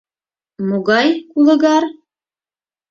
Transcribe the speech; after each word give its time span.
—Могай 0.67 1.07
кулыгар? 1.31 1.83